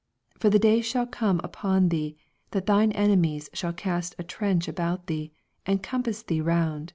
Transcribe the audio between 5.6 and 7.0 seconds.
and compass thee roand.